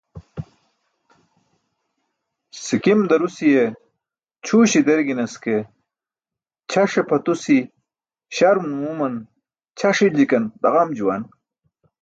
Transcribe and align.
Sikim 2.63 2.99
darusi̇ye 3.09 3.65
ćʰuuśi̇ 4.45 4.81
derginas 4.87 5.33
ke, 5.43 5.55
ćʰaṣe 6.71 7.01
pʰatusi̇ 7.09 7.59
śarum 8.35 8.65
numuman 8.71 9.15
ćʰaṣ 9.79 9.97
i̇lijkan 10.07 10.43
daġam 10.61 10.89
juwan. 10.97 11.21